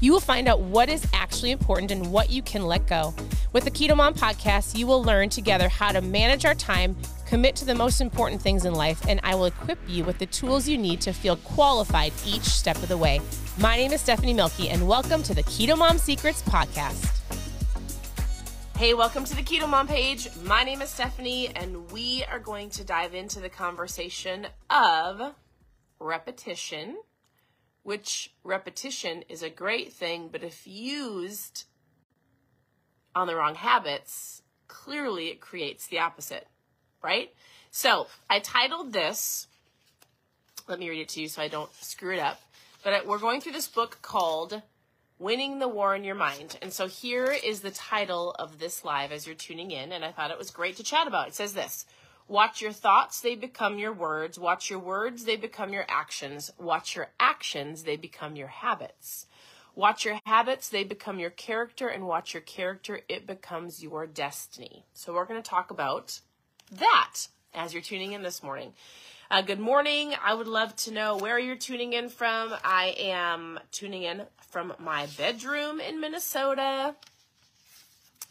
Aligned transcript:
you 0.00 0.12
will 0.12 0.20
find 0.20 0.48
out 0.48 0.60
what 0.60 0.88
is 0.88 1.06
actually 1.12 1.50
important 1.50 1.90
and 1.90 2.10
what 2.10 2.30
you 2.30 2.42
can 2.42 2.66
let 2.66 2.86
go. 2.86 3.14
With 3.52 3.64
the 3.64 3.70
Keto 3.70 3.96
Mom 3.96 4.14
podcast, 4.14 4.76
you 4.76 4.86
will 4.86 5.02
learn 5.02 5.28
together 5.28 5.68
how 5.68 5.92
to 5.92 6.00
manage 6.00 6.46
our 6.46 6.54
time, 6.54 6.96
commit 7.26 7.54
to 7.56 7.66
the 7.66 7.74
most 7.74 8.00
important 8.00 8.40
things 8.40 8.64
in 8.64 8.72
life, 8.72 9.06
and 9.06 9.20
I 9.22 9.34
will 9.34 9.44
equip 9.44 9.78
you 9.86 10.04
with 10.04 10.18
the 10.18 10.26
tools 10.26 10.66
you 10.66 10.78
need 10.78 11.02
to 11.02 11.12
feel 11.12 11.36
qualified 11.36 12.12
each 12.24 12.44
step 12.44 12.76
of 12.76 12.88
the 12.88 12.96
way. 12.96 13.20
My 13.58 13.76
name 13.76 13.92
is 13.92 14.00
Stephanie 14.00 14.32
Mielke, 14.32 14.70
and 14.70 14.88
welcome 14.88 15.22
to 15.24 15.34
the 15.34 15.42
Keto 15.42 15.76
Mom 15.76 15.98
Secrets 15.98 16.42
podcast. 16.42 17.18
Hey, 18.76 18.94
welcome 18.94 19.26
to 19.26 19.36
the 19.36 19.42
Keto 19.42 19.68
Mom 19.68 19.86
page. 19.86 20.30
My 20.44 20.64
name 20.64 20.80
is 20.80 20.88
Stephanie, 20.88 21.48
and 21.54 21.90
we 21.90 22.24
are 22.30 22.38
going 22.38 22.70
to 22.70 22.84
dive 22.84 23.14
into 23.14 23.38
the 23.38 23.50
conversation 23.50 24.46
of 24.70 25.34
repetition 25.98 26.96
which 27.82 28.32
repetition 28.44 29.24
is 29.28 29.42
a 29.42 29.50
great 29.50 29.92
thing, 29.92 30.28
but 30.30 30.42
if 30.42 30.66
used 30.66 31.64
on 33.14 33.26
the 33.26 33.34
wrong 33.34 33.54
habits, 33.54 34.42
clearly 34.68 35.28
it 35.28 35.40
creates 35.40 35.86
the 35.86 35.98
opposite, 35.98 36.46
right? 37.02 37.32
So 37.70 38.06
I 38.28 38.40
titled 38.40 38.92
this, 38.92 39.46
let 40.68 40.78
me 40.78 40.88
read 40.88 41.00
it 41.00 41.08
to 41.10 41.22
you 41.22 41.28
so 41.28 41.42
I 41.42 41.48
don't 41.48 41.72
screw 41.74 42.14
it 42.14 42.20
up, 42.20 42.40
but 42.84 43.06
we're 43.06 43.18
going 43.18 43.40
through 43.40 43.52
this 43.52 43.68
book 43.68 43.98
called 44.02 44.62
Winning 45.18 45.58
the 45.58 45.68
War 45.68 45.94
in 45.94 46.04
Your 46.04 46.14
Mind. 46.14 46.58
And 46.62 46.72
so 46.72 46.86
here 46.86 47.26
is 47.26 47.60
the 47.60 47.70
title 47.70 48.34
of 48.38 48.58
this 48.58 48.84
live 48.84 49.12
as 49.12 49.26
you're 49.26 49.34
tuning 49.34 49.70
in, 49.70 49.92
and 49.92 50.04
I 50.04 50.12
thought 50.12 50.30
it 50.30 50.38
was 50.38 50.50
great 50.50 50.76
to 50.76 50.82
chat 50.82 51.06
about. 51.06 51.28
It 51.28 51.34
says 51.34 51.54
this 51.54 51.86
Watch 52.30 52.62
your 52.62 52.70
thoughts, 52.70 53.20
they 53.20 53.34
become 53.34 53.76
your 53.76 53.92
words. 53.92 54.38
Watch 54.38 54.70
your 54.70 54.78
words, 54.78 55.24
they 55.24 55.34
become 55.34 55.72
your 55.72 55.84
actions. 55.88 56.52
Watch 56.60 56.94
your 56.94 57.08
actions, 57.18 57.82
they 57.82 57.96
become 57.96 58.36
your 58.36 58.46
habits. 58.46 59.26
Watch 59.74 60.04
your 60.04 60.20
habits, 60.24 60.68
they 60.68 60.84
become 60.84 61.18
your 61.18 61.30
character. 61.30 61.88
And 61.88 62.06
watch 62.06 62.32
your 62.32 62.40
character, 62.42 63.00
it 63.08 63.26
becomes 63.26 63.82
your 63.82 64.06
destiny. 64.06 64.84
So 64.94 65.12
we're 65.12 65.24
going 65.24 65.42
to 65.42 65.50
talk 65.50 65.72
about 65.72 66.20
that 66.70 67.26
as 67.52 67.74
you're 67.74 67.82
tuning 67.82 68.12
in 68.12 68.22
this 68.22 68.44
morning. 68.44 68.74
Uh, 69.28 69.42
good 69.42 69.58
morning. 69.58 70.14
I 70.24 70.32
would 70.32 70.46
love 70.46 70.76
to 70.76 70.92
know 70.92 71.16
where 71.16 71.36
you're 71.36 71.56
tuning 71.56 71.94
in 71.94 72.08
from. 72.08 72.54
I 72.62 72.94
am 72.96 73.58
tuning 73.72 74.04
in 74.04 74.22
from 74.52 74.72
my 74.78 75.08
bedroom 75.18 75.80
in 75.80 76.00
Minnesota. 76.00 76.94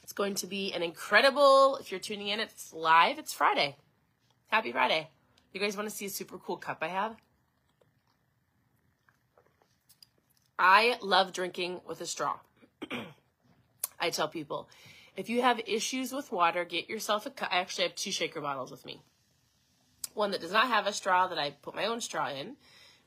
It's 0.03 0.13
going 0.13 0.35
to 0.35 0.47
be 0.47 0.71
an 0.71 0.83
incredible, 0.83 1.75
if 1.81 1.91
you're 1.91 1.99
tuning 1.99 2.29
in, 2.29 2.39
it's 2.39 2.71
live, 2.71 3.19
it's 3.19 3.33
Friday. 3.33 3.75
Happy 4.49 4.71
Friday. 4.71 5.07
You 5.53 5.59
guys 5.59 5.77
want 5.77 5.87
to 5.87 5.95
see 5.95 6.07
a 6.07 6.09
super 6.09 6.39
cool 6.39 6.57
cup 6.57 6.79
I 6.81 6.87
have? 6.87 7.15
I 10.57 10.97
love 11.03 11.33
drinking 11.33 11.81
with 11.87 12.01
a 12.01 12.07
straw. 12.07 12.39
I 13.99 14.09
tell 14.09 14.27
people, 14.27 14.67
if 15.15 15.29
you 15.29 15.43
have 15.43 15.61
issues 15.67 16.11
with 16.11 16.31
water, 16.31 16.65
get 16.65 16.89
yourself 16.89 17.27
a 17.27 17.29
cup. 17.29 17.49
I 17.51 17.57
actually 17.57 17.83
have 17.83 17.95
two 17.95 18.11
shaker 18.11 18.41
bottles 18.41 18.71
with 18.71 18.87
me. 18.87 19.03
One 20.15 20.31
that 20.31 20.41
does 20.41 20.51
not 20.51 20.67
have 20.67 20.87
a 20.87 20.93
straw 20.93 21.27
that 21.27 21.37
I 21.37 21.51
put 21.51 21.75
my 21.75 21.85
own 21.85 22.01
straw 22.01 22.31
in. 22.31 22.55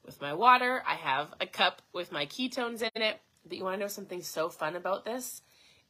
With 0.07 0.21
my 0.21 0.35
water, 0.35 0.85
I 0.87 0.95
have 0.95 1.35
a 1.41 1.47
cup 1.47 1.83
with 1.93 2.13
my 2.13 2.25
ketones 2.25 2.83
in 2.83 3.03
it. 3.03 3.19
But 3.45 3.59
you 3.59 3.65
want 3.65 3.75
to 3.75 3.81
know 3.81 3.89
something 3.89 4.23
so 4.23 4.49
fun 4.49 4.77
about 4.77 5.05
this? 5.05 5.43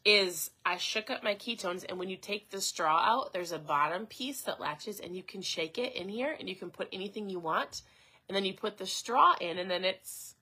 Is 0.04 0.50
I 0.64 0.76
shook 0.76 1.10
up 1.10 1.22
my 1.22 1.34
ketones 1.34 1.84
and 1.88 1.98
when 1.98 2.08
you 2.08 2.16
take 2.16 2.50
the 2.50 2.60
straw 2.60 2.98
out, 2.98 3.32
there's 3.32 3.52
a 3.52 3.58
bottom 3.58 4.06
piece 4.06 4.40
that 4.42 4.60
latches 4.60 5.00
and 5.00 5.16
you 5.16 5.22
can 5.22 5.42
shake 5.42 5.78
it 5.78 5.94
in 5.94 6.08
here 6.08 6.36
and 6.38 6.48
you 6.48 6.56
can 6.56 6.70
put 6.70 6.88
anything 6.92 7.28
you 7.28 7.38
want. 7.38 7.82
And 8.28 8.36
then 8.36 8.44
you 8.44 8.54
put 8.54 8.78
the 8.78 8.86
straw 8.86 9.34
in 9.40 9.58
and 9.58 9.70
then 9.70 9.84
it's, 9.84 10.34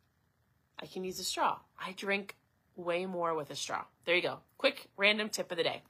I 0.78 0.86
can 0.86 1.04
use 1.04 1.18
a 1.18 1.24
straw. 1.24 1.58
I 1.78 1.92
drink 1.92 2.36
way 2.76 3.06
more 3.06 3.34
with 3.34 3.50
a 3.50 3.56
straw. 3.56 3.84
There 4.04 4.16
you 4.16 4.22
go. 4.22 4.38
Quick 4.58 4.88
random 4.96 5.28
tip 5.28 5.50
of 5.50 5.58
the 5.58 5.64
day. 5.64 5.82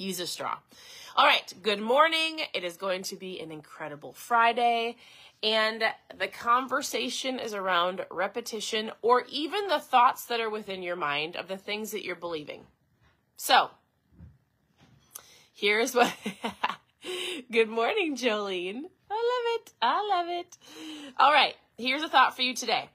Use 0.00 0.18
a 0.18 0.26
straw. 0.26 0.56
All 1.14 1.26
right. 1.26 1.52
Good 1.62 1.78
morning. 1.78 2.40
It 2.54 2.64
is 2.64 2.78
going 2.78 3.02
to 3.02 3.16
be 3.16 3.38
an 3.38 3.52
incredible 3.52 4.14
Friday. 4.14 4.96
And 5.42 5.84
the 6.16 6.26
conversation 6.26 7.38
is 7.38 7.52
around 7.52 8.06
repetition 8.10 8.92
or 9.02 9.24
even 9.28 9.68
the 9.68 9.78
thoughts 9.78 10.24
that 10.26 10.40
are 10.40 10.48
within 10.48 10.82
your 10.82 10.96
mind 10.96 11.36
of 11.36 11.48
the 11.48 11.58
things 11.58 11.90
that 11.90 12.02
you're 12.02 12.16
believing. 12.16 12.62
So, 13.36 13.68
here's 15.52 15.94
what. 15.94 16.14
Good 17.52 17.68
morning, 17.68 18.16
Jolene. 18.16 18.84
I 19.10 19.14
love 19.14 19.60
it. 19.60 19.72
I 19.82 20.08
love 20.08 20.26
it. 20.28 20.56
All 21.18 21.32
right, 21.32 21.56
here's 21.76 22.02
a 22.02 22.08
thought 22.08 22.36
for 22.36 22.42
you 22.42 22.54
today. 22.54 22.88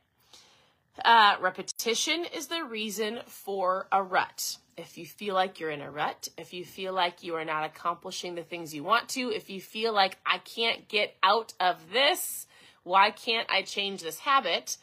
Uh, 1.03 1.35
repetition 1.39 2.25
is 2.33 2.47
the 2.47 2.63
reason 2.63 3.19
for 3.27 3.87
a 3.91 4.01
rut. 4.01 4.57
If 4.77 4.97
you 4.97 5.05
feel 5.05 5.35
like 5.35 5.59
you're 5.59 5.71
in 5.71 5.81
a 5.81 5.89
rut, 5.89 6.27
if 6.37 6.53
you 6.53 6.65
feel 6.65 6.93
like 6.93 7.23
you 7.23 7.35
are 7.35 7.45
not 7.45 7.63
accomplishing 7.63 8.35
the 8.35 8.43
things 8.43 8.73
you 8.73 8.83
want 8.83 9.07
to, 9.09 9.31
if 9.31 9.49
you 9.49 9.61
feel 9.61 9.93
like 9.93 10.17
I 10.25 10.39
can't 10.39 10.89
get 10.89 11.15
out 11.23 11.53
of 11.61 11.91
this, 11.93 12.45
why 12.83 13.11
can't 13.11 13.49
I 13.49 13.61
change 13.61 14.01
this 14.01 14.19
habit? 14.19 14.77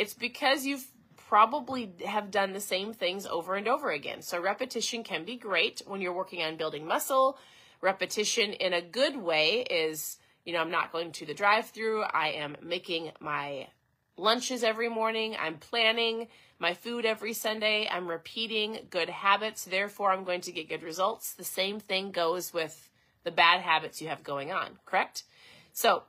It's 0.00 0.14
because 0.14 0.66
you've 0.66 0.86
probably 1.28 1.92
have 2.04 2.30
done 2.30 2.52
the 2.52 2.60
same 2.60 2.92
things 2.92 3.24
over 3.24 3.54
and 3.54 3.68
over 3.68 3.90
again. 3.90 4.20
So 4.22 4.40
repetition 4.40 5.04
can 5.04 5.24
be 5.24 5.36
great 5.36 5.80
when 5.86 6.00
you're 6.00 6.12
working 6.12 6.42
on 6.42 6.56
building 6.56 6.86
muscle. 6.86 7.38
Repetition 7.80 8.52
in 8.52 8.72
a 8.72 8.82
good 8.82 9.16
way 9.16 9.60
is, 9.62 10.18
you 10.44 10.52
know, 10.52 10.60
I'm 10.60 10.70
not 10.70 10.92
going 10.92 11.12
to 11.12 11.26
the 11.26 11.34
drive-through. 11.34 12.02
I 12.02 12.28
am 12.30 12.56
making 12.62 13.12
my 13.20 13.68
lunches 14.16 14.64
every 14.64 14.88
morning. 14.88 15.36
I'm 15.38 15.58
planning 15.58 16.28
my 16.58 16.74
food 16.74 17.04
every 17.04 17.32
Sunday. 17.32 17.88
I'm 17.90 18.08
repeating 18.08 18.78
good 18.90 19.08
habits. 19.08 19.64
Therefore, 19.64 20.12
I'm 20.12 20.24
going 20.24 20.40
to 20.42 20.52
get 20.52 20.68
good 20.68 20.82
results. 20.82 21.32
The 21.32 21.44
same 21.44 21.80
thing 21.80 22.10
goes 22.10 22.52
with 22.52 22.90
the 23.24 23.30
bad 23.30 23.60
habits 23.60 24.00
you 24.00 24.08
have 24.08 24.22
going 24.22 24.52
on, 24.52 24.78
correct? 24.86 25.24
So, 25.72 26.04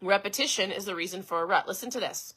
repetition 0.00 0.72
is 0.72 0.84
the 0.84 0.96
reason 0.96 1.22
for 1.22 1.40
a 1.40 1.46
rut. 1.46 1.68
Listen 1.68 1.90
to 1.90 2.00
this. 2.00 2.34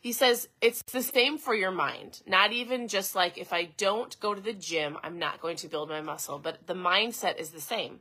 He 0.00 0.12
says 0.12 0.48
it's 0.62 0.82
the 0.82 1.02
same 1.02 1.36
for 1.36 1.54
your 1.54 1.70
mind. 1.70 2.22
Not 2.26 2.52
even 2.52 2.88
just 2.88 3.14
like 3.14 3.36
if 3.36 3.52
I 3.52 3.64
don't 3.76 4.18
go 4.18 4.34
to 4.34 4.40
the 4.40 4.54
gym, 4.54 4.96
I'm 5.02 5.18
not 5.18 5.42
going 5.42 5.56
to 5.56 5.68
build 5.68 5.90
my 5.90 6.00
muscle, 6.00 6.38
but 6.38 6.66
the 6.66 6.74
mindset 6.74 7.38
is 7.38 7.50
the 7.50 7.60
same. 7.60 8.00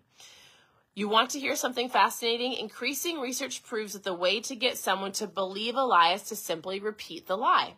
You 0.99 1.07
want 1.07 1.29
to 1.29 1.39
hear 1.39 1.55
something 1.55 1.87
fascinating? 1.87 2.51
Increasing 2.51 3.21
research 3.21 3.63
proves 3.63 3.93
that 3.93 4.03
the 4.03 4.13
way 4.13 4.41
to 4.41 4.53
get 4.53 4.77
someone 4.77 5.13
to 5.13 5.27
believe 5.27 5.75
a 5.75 5.81
lie 5.81 6.11
is 6.11 6.23
to 6.23 6.35
simply 6.35 6.81
repeat 6.81 7.25
the 7.25 7.37
lie. 7.37 7.75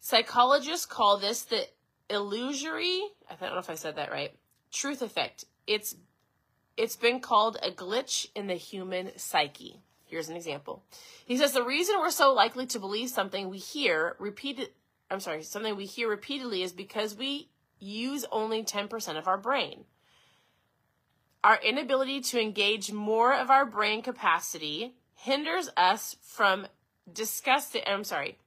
Psychologists 0.00 0.86
call 0.86 1.18
this 1.18 1.42
the 1.42 1.68
illusory, 2.10 3.00
I 3.30 3.36
don't 3.38 3.52
know 3.52 3.60
if 3.60 3.70
I 3.70 3.76
said 3.76 3.94
that 3.94 4.10
right, 4.10 4.32
truth 4.72 5.02
effect. 5.02 5.44
It's 5.68 5.94
it's 6.76 6.96
been 6.96 7.20
called 7.20 7.58
a 7.62 7.70
glitch 7.70 8.26
in 8.34 8.48
the 8.48 8.54
human 8.54 9.16
psyche. 9.16 9.78
Here's 10.04 10.28
an 10.28 10.34
example. 10.34 10.82
He 11.24 11.36
says 11.36 11.52
the 11.52 11.62
reason 11.62 12.00
we're 12.00 12.10
so 12.10 12.32
likely 12.32 12.66
to 12.66 12.80
believe 12.80 13.10
something 13.10 13.48
we 13.48 13.58
hear 13.58 14.16
repeated 14.18 14.70
I'm 15.12 15.20
sorry, 15.20 15.44
something 15.44 15.76
we 15.76 15.86
hear 15.86 16.08
repeatedly 16.08 16.64
is 16.64 16.72
because 16.72 17.14
we 17.14 17.50
use 17.78 18.24
only 18.32 18.64
10% 18.64 19.16
of 19.16 19.28
our 19.28 19.38
brain. 19.38 19.84
Our 21.44 21.60
inability 21.62 22.22
to 22.22 22.40
engage 22.40 22.90
more 22.90 23.34
of 23.34 23.50
our 23.50 23.66
brain 23.66 24.00
capacity 24.00 24.94
hinders 25.14 25.68
us 25.76 26.16
from 26.22 26.66
discussing, 27.12 27.82
I'm 27.86 28.02
sorry, 28.02 28.38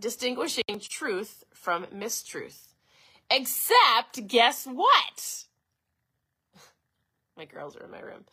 distinguishing 0.00 0.64
truth 0.80 1.44
from 1.54 1.84
mistruth. 1.86 2.72
Except, 3.30 4.26
guess 4.26 4.66
what? 4.66 5.44
my 7.36 7.44
girls 7.44 7.76
are 7.76 7.84
in 7.84 7.90
my 7.92 8.00
room. 8.00 8.24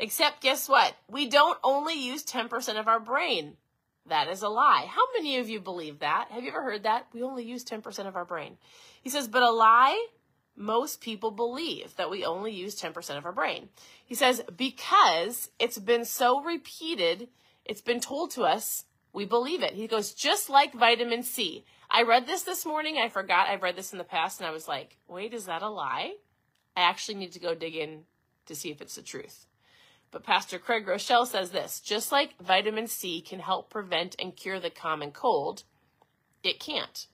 Except, 0.00 0.40
guess 0.40 0.68
what? 0.68 0.96
We 1.08 1.28
don't 1.28 1.58
only 1.62 1.94
use 1.94 2.24
10% 2.24 2.80
of 2.80 2.88
our 2.88 2.98
brain. 2.98 3.56
That 4.08 4.26
is 4.26 4.42
a 4.42 4.48
lie. 4.48 4.86
How 4.88 5.02
many 5.14 5.38
of 5.38 5.48
you 5.48 5.60
believe 5.60 6.00
that? 6.00 6.28
Have 6.30 6.42
you 6.42 6.48
ever 6.48 6.62
heard 6.62 6.82
that? 6.82 7.06
We 7.12 7.22
only 7.22 7.44
use 7.44 7.64
10% 7.64 8.08
of 8.08 8.16
our 8.16 8.24
brain. 8.24 8.56
He 9.00 9.10
says, 9.10 9.28
but 9.28 9.42
a 9.44 9.50
lie 9.50 10.06
most 10.58 11.00
people 11.00 11.30
believe 11.30 11.94
that 11.96 12.10
we 12.10 12.24
only 12.24 12.52
use 12.52 12.80
10% 12.80 13.16
of 13.16 13.24
our 13.24 13.32
brain. 13.32 13.68
He 14.04 14.14
says, 14.14 14.42
because 14.56 15.50
it's 15.58 15.78
been 15.78 16.04
so 16.04 16.42
repeated, 16.42 17.28
it's 17.64 17.80
been 17.80 18.00
told 18.00 18.30
to 18.32 18.42
us, 18.42 18.84
we 19.12 19.24
believe 19.24 19.62
it. 19.62 19.74
He 19.74 19.86
goes, 19.86 20.12
just 20.12 20.50
like 20.50 20.74
vitamin 20.74 21.22
C. 21.22 21.64
I 21.90 22.02
read 22.02 22.26
this 22.26 22.42
this 22.42 22.66
morning. 22.66 22.98
I 22.98 23.08
forgot 23.08 23.48
I've 23.48 23.62
read 23.62 23.76
this 23.76 23.92
in 23.92 23.98
the 23.98 24.04
past 24.04 24.40
and 24.40 24.46
I 24.46 24.52
was 24.52 24.68
like, 24.68 24.98
wait, 25.08 25.32
is 25.32 25.46
that 25.46 25.62
a 25.62 25.68
lie? 25.68 26.14
I 26.76 26.82
actually 26.82 27.16
need 27.16 27.32
to 27.32 27.40
go 27.40 27.54
dig 27.54 27.74
in 27.74 28.04
to 28.46 28.54
see 28.54 28.70
if 28.70 28.80
it's 28.80 28.96
the 28.96 29.02
truth. 29.02 29.46
But 30.10 30.24
Pastor 30.24 30.58
Craig 30.58 30.86
Groeschel 30.86 31.26
says 31.26 31.50
this 31.50 31.80
just 31.80 32.12
like 32.12 32.38
vitamin 32.40 32.86
C 32.86 33.20
can 33.20 33.40
help 33.40 33.70
prevent 33.70 34.16
and 34.18 34.36
cure 34.36 34.60
the 34.60 34.70
common 34.70 35.12
cold, 35.12 35.64
it 36.42 36.60
can't. 36.60 37.06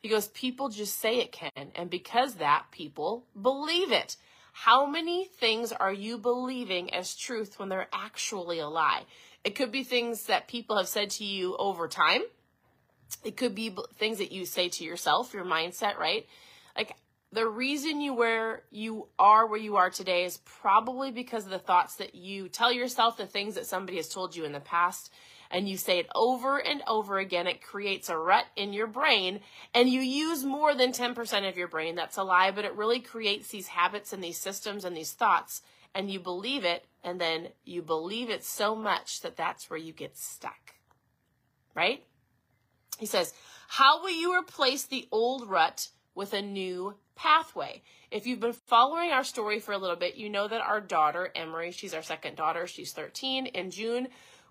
He 0.00 0.08
goes, 0.08 0.28
people 0.28 0.68
just 0.68 0.98
say 0.98 1.18
it 1.18 1.32
can. 1.32 1.72
And 1.74 1.90
because 1.90 2.34
that, 2.36 2.66
people 2.70 3.26
believe 3.40 3.92
it. 3.92 4.16
How 4.52 4.86
many 4.86 5.24
things 5.24 5.72
are 5.72 5.92
you 5.92 6.18
believing 6.18 6.92
as 6.92 7.14
truth 7.14 7.58
when 7.58 7.68
they're 7.68 7.88
actually 7.92 8.58
a 8.58 8.68
lie? 8.68 9.04
It 9.44 9.54
could 9.54 9.70
be 9.70 9.84
things 9.84 10.26
that 10.26 10.48
people 10.48 10.76
have 10.76 10.88
said 10.88 11.10
to 11.10 11.24
you 11.24 11.56
over 11.56 11.88
time. 11.88 12.22
It 13.24 13.36
could 13.36 13.54
be 13.54 13.74
things 13.98 14.18
that 14.18 14.32
you 14.32 14.44
say 14.44 14.68
to 14.68 14.84
yourself, 14.84 15.32
your 15.32 15.44
mindset, 15.44 15.96
right? 15.96 16.26
Like 16.76 16.94
the 17.32 17.46
reason 17.46 18.00
you 18.00 18.14
where 18.14 18.62
you 18.70 19.08
are 19.18 19.46
where 19.46 19.60
you 19.60 19.76
are 19.76 19.90
today 19.90 20.24
is 20.24 20.38
probably 20.38 21.10
because 21.10 21.44
of 21.44 21.50
the 21.50 21.58
thoughts 21.58 21.96
that 21.96 22.14
you 22.14 22.48
tell 22.48 22.72
yourself, 22.72 23.16
the 23.16 23.26
things 23.26 23.54
that 23.54 23.66
somebody 23.66 23.96
has 23.96 24.08
told 24.08 24.34
you 24.34 24.44
in 24.44 24.52
the 24.52 24.60
past, 24.60 25.12
and 25.50 25.68
you 25.68 25.76
say 25.76 25.98
it 25.98 26.08
over 26.14 26.58
and 26.58 26.82
over 26.86 27.18
again. 27.18 27.46
It 27.46 27.62
creates 27.62 28.08
a 28.08 28.16
rut 28.16 28.46
in 28.56 28.72
your 28.72 28.86
brain, 28.86 29.40
and 29.74 29.88
you 29.88 30.00
use 30.00 30.44
more 30.44 30.74
than 30.74 30.92
10% 30.92 31.48
of 31.48 31.56
your 31.56 31.68
brain. 31.68 31.94
That's 31.94 32.16
a 32.16 32.22
lie, 32.22 32.50
but 32.50 32.64
it 32.64 32.76
really 32.76 33.00
creates 33.00 33.48
these 33.48 33.68
habits 33.68 34.12
and 34.12 34.22
these 34.22 34.38
systems 34.38 34.84
and 34.84 34.96
these 34.96 35.12
thoughts, 35.12 35.62
and 35.94 36.10
you 36.10 36.20
believe 36.20 36.64
it, 36.64 36.86
and 37.02 37.20
then 37.20 37.48
you 37.64 37.82
believe 37.82 38.30
it 38.30 38.44
so 38.44 38.74
much 38.74 39.20
that 39.22 39.36
that's 39.36 39.70
where 39.70 39.78
you 39.78 39.92
get 39.92 40.16
stuck. 40.16 40.74
Right? 41.74 42.04
He 42.98 43.06
says, 43.06 43.32
How 43.68 44.02
will 44.02 44.10
you 44.10 44.36
replace 44.38 44.84
the 44.84 45.08
old 45.10 45.48
rut 45.48 45.88
with 46.14 46.32
a 46.32 46.42
new 46.42 46.94
pathway? 47.14 47.82
If 48.10 48.26
you've 48.26 48.40
been 48.40 48.52
following 48.52 49.10
our 49.10 49.24
story 49.24 49.60
for 49.60 49.72
a 49.72 49.78
little 49.78 49.96
bit, 49.96 50.16
you 50.16 50.28
know 50.28 50.48
that 50.48 50.60
our 50.60 50.80
daughter, 50.80 51.30
Emery, 51.34 51.70
she's 51.70 51.94
our 51.94 52.02
second 52.02 52.36
daughter, 52.36 52.66
she's 52.66 52.92
13, 52.92 53.46
in 53.46 53.70
June 53.70 54.08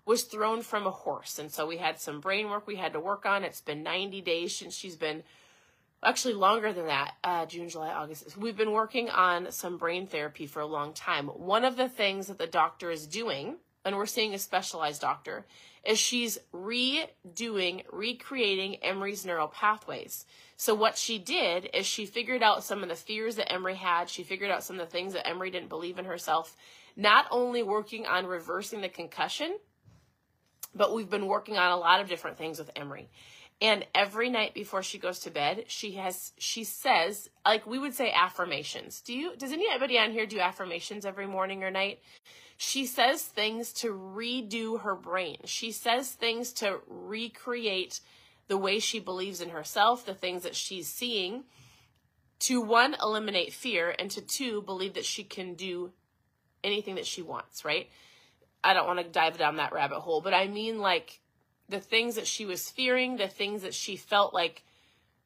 was 0.08 0.22
thrown 0.22 0.62
from 0.62 0.86
a 0.86 0.90
horse. 0.90 1.38
And 1.38 1.52
so 1.52 1.66
we 1.66 1.76
had 1.76 2.00
some 2.00 2.18
brain 2.18 2.48
work 2.48 2.66
we 2.66 2.76
had 2.76 2.94
to 2.94 3.00
work 3.00 3.26
on. 3.26 3.44
It's 3.44 3.60
been 3.60 3.82
90 3.82 4.22
days 4.22 4.56
since 4.56 4.74
she's 4.74 4.96
been, 4.96 5.22
actually 6.02 6.32
longer 6.32 6.72
than 6.72 6.86
that, 6.86 7.12
uh, 7.22 7.44
June, 7.44 7.68
July, 7.68 7.90
August. 7.90 8.34
We've 8.38 8.56
been 8.56 8.72
working 8.72 9.10
on 9.10 9.52
some 9.52 9.76
brain 9.76 10.06
therapy 10.06 10.46
for 10.46 10.60
a 10.60 10.66
long 10.66 10.94
time. 10.94 11.26
One 11.26 11.62
of 11.62 11.76
the 11.76 11.90
things 11.90 12.28
that 12.28 12.38
the 12.38 12.46
doctor 12.46 12.90
is 12.90 13.06
doing, 13.06 13.56
and 13.84 13.96
we're 13.96 14.06
seeing 14.06 14.32
a 14.32 14.38
specialized 14.38 15.02
doctor, 15.02 15.44
is 15.84 15.98
she's 15.98 16.38
redoing, 16.54 17.82
recreating 17.92 18.76
Emery's 18.76 19.26
neural 19.26 19.48
pathways. 19.48 20.24
So 20.56 20.74
what 20.74 20.96
she 20.96 21.18
did 21.18 21.68
is 21.74 21.84
she 21.84 22.06
figured 22.06 22.42
out 22.42 22.64
some 22.64 22.82
of 22.82 22.88
the 22.88 22.94
fears 22.94 23.36
that 23.36 23.52
Emery 23.52 23.76
had. 23.76 24.08
She 24.08 24.22
figured 24.22 24.50
out 24.50 24.64
some 24.64 24.80
of 24.80 24.86
the 24.86 24.90
things 24.90 25.12
that 25.12 25.28
Emery 25.28 25.50
didn't 25.50 25.68
believe 25.68 25.98
in 25.98 26.06
herself. 26.06 26.56
Not 26.96 27.26
only 27.30 27.62
working 27.62 28.06
on 28.06 28.26
reversing 28.26 28.80
the 28.80 28.88
concussion, 28.88 29.58
but 30.74 30.94
we've 30.94 31.10
been 31.10 31.26
working 31.26 31.56
on 31.56 31.72
a 31.72 31.76
lot 31.76 32.00
of 32.00 32.08
different 32.08 32.38
things 32.38 32.58
with 32.58 32.70
Emery. 32.76 33.08
And 33.60 33.84
every 33.94 34.30
night 34.30 34.54
before 34.54 34.84
she 34.84 34.98
goes 34.98 35.18
to 35.20 35.30
bed, 35.30 35.64
she 35.66 35.92
has 35.92 36.32
she 36.38 36.62
says 36.62 37.28
like 37.44 37.66
we 37.66 37.78
would 37.78 37.94
say 37.94 38.12
affirmations. 38.12 39.00
Do 39.00 39.12
you 39.12 39.36
does 39.36 39.52
anybody 39.52 39.98
on 39.98 40.12
here 40.12 40.26
do 40.26 40.38
affirmations 40.38 41.04
every 41.04 41.26
morning 41.26 41.64
or 41.64 41.70
night? 41.70 42.00
She 42.56 42.86
says 42.86 43.22
things 43.22 43.72
to 43.74 43.88
redo 43.88 44.82
her 44.82 44.94
brain. 44.94 45.38
She 45.44 45.72
says 45.72 46.10
things 46.12 46.52
to 46.54 46.80
recreate 46.88 48.00
the 48.48 48.56
way 48.56 48.78
she 48.78 48.98
believes 48.98 49.40
in 49.40 49.50
herself, 49.50 50.04
the 50.04 50.14
things 50.14 50.42
that 50.42 50.56
she's 50.56 50.88
seeing, 50.88 51.44
to 52.40 52.60
one, 52.60 52.96
eliminate 53.00 53.52
fear, 53.52 53.94
and 53.98 54.10
to 54.10 54.20
two, 54.20 54.62
believe 54.62 54.94
that 54.94 55.04
she 55.04 55.22
can 55.22 55.54
do 55.54 55.92
anything 56.64 56.96
that 56.96 57.06
she 57.06 57.22
wants, 57.22 57.64
right? 57.64 57.88
I 58.62 58.74
don't 58.74 58.86
want 58.86 58.98
to 58.98 59.04
dive 59.04 59.38
down 59.38 59.56
that 59.56 59.72
rabbit 59.72 60.00
hole, 60.00 60.20
but 60.20 60.34
I 60.34 60.48
mean 60.48 60.78
like 60.78 61.20
the 61.68 61.80
things 61.80 62.16
that 62.16 62.26
she 62.26 62.44
was 62.44 62.70
fearing, 62.70 63.16
the 63.16 63.28
things 63.28 63.62
that 63.62 63.74
she 63.74 63.96
felt 63.96 64.34
like 64.34 64.64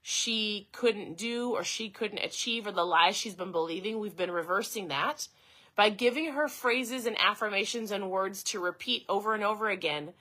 she 0.03 0.69
couldn't 0.73 1.17
do 1.17 1.51
or 1.51 1.63
she 1.63 1.89
couldn't 1.89 2.19
achieve, 2.19 2.67
or 2.67 2.73
the 2.73 2.85
lies 2.85 3.17
she's 3.17 3.35
been 3.35 3.53
believing, 3.53 3.99
we've 3.99 4.17
been 4.17 4.31
reversing 4.31 4.89
that 4.89 5.29
by 5.77 5.89
giving 5.89 6.33
her 6.33 6.49
phrases 6.49 7.07
and 7.07 7.17
affirmations 7.19 7.91
and 7.91 8.11
words 8.11 8.43
to 8.43 8.61
repeat 8.61 9.05
over 9.09 9.35
and 9.35 9.45
over 9.45 9.71
again. 9.71 10.13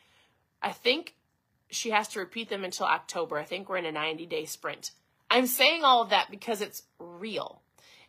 I 0.61 0.71
think 0.71 1.15
she 1.69 1.89
has 1.89 2.07
to 2.09 2.19
repeat 2.19 2.49
them 2.49 2.63
until 2.63 2.85
October. 2.85 3.37
I 3.37 3.43
think 3.43 3.67
we're 3.67 3.77
in 3.77 3.85
a 3.85 3.91
90 3.91 4.25
day 4.27 4.45
sprint. 4.45 4.91
I'm 5.29 5.47
saying 5.47 5.83
all 5.83 6.01
of 6.01 6.09
that 6.09 6.29
because 6.29 6.61
it's 6.61 6.83
real. 6.99 7.60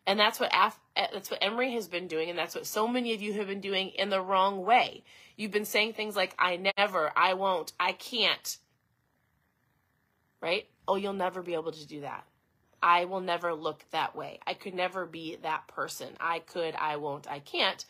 And 0.06 0.18
that's 0.18 0.40
what 0.40 0.50
Af- 0.52 0.80
eh, 0.96 1.06
that's 1.12 1.30
what 1.30 1.42
Emery 1.42 1.72
has 1.74 1.86
been 1.88 2.08
doing, 2.08 2.28
and 2.28 2.38
that's 2.38 2.54
what 2.54 2.66
so 2.66 2.88
many 2.88 3.14
of 3.14 3.22
you 3.22 3.34
have 3.34 3.46
been 3.46 3.60
doing 3.60 3.90
in 3.90 4.10
the 4.10 4.20
wrong 4.20 4.64
way. 4.64 5.04
You've 5.36 5.52
been 5.52 5.64
saying 5.64 5.92
things 5.92 6.16
like 6.16 6.34
"I 6.38 6.72
never," 6.76 7.12
"I 7.16 7.34
won't," 7.34 7.72
"I 7.78 7.92
can't." 7.92 8.58
Right? 10.40 10.68
Oh, 10.88 10.96
you'll 10.96 11.12
never 11.12 11.40
be 11.42 11.54
able 11.54 11.72
to 11.72 11.86
do 11.86 12.00
that. 12.00 12.26
I 12.82 13.04
will 13.04 13.20
never 13.20 13.54
look 13.54 13.84
that 13.92 14.16
way. 14.16 14.40
I 14.44 14.54
could 14.54 14.74
never 14.74 15.06
be 15.06 15.36
that 15.42 15.68
person. 15.68 16.16
I 16.18 16.40
could, 16.40 16.74
I 16.74 16.96
won't, 16.96 17.30
I 17.30 17.38
can't. 17.38 17.84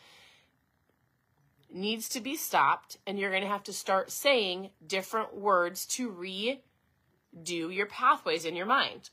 Needs 1.73 2.11
to 2.11 2.21
be 2.21 2.37
stopped, 2.37 2.99
and 3.07 3.19
you're 3.19 3.31
going 3.31 3.43
to 3.43 3.49
have 3.49 3.63
to 3.65 3.73
start 3.73 4.11
saying 4.11 4.71
different 4.87 5.35
words 5.35 5.87
to 5.87 6.11
redo 6.11 7.75
your 7.75 7.87
pathways 7.87 8.45
in 8.45 8.55
your 8.55 8.67
mind. 8.67 9.09